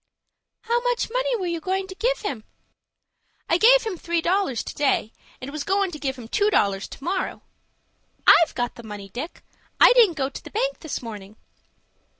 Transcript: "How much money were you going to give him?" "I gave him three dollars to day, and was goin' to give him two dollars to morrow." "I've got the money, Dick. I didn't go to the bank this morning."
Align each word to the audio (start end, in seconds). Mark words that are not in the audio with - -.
"How 0.61 0.81
much 0.81 1.11
money 1.11 1.35
were 1.35 1.45
you 1.45 1.59
going 1.59 1.85
to 1.85 1.93
give 1.93 2.21
him?" 2.21 2.43
"I 3.47 3.59
gave 3.59 3.83
him 3.83 3.97
three 3.97 4.19
dollars 4.19 4.63
to 4.63 4.73
day, 4.73 5.13
and 5.39 5.51
was 5.51 5.63
goin' 5.63 5.91
to 5.91 5.99
give 5.99 6.15
him 6.17 6.27
two 6.27 6.49
dollars 6.49 6.87
to 6.87 7.03
morrow." 7.03 7.43
"I've 8.25 8.55
got 8.55 8.73
the 8.73 8.81
money, 8.83 9.09
Dick. 9.09 9.43
I 9.79 9.93
didn't 9.93 10.17
go 10.17 10.27
to 10.27 10.43
the 10.43 10.49
bank 10.49 10.79
this 10.79 11.03
morning." 11.03 11.35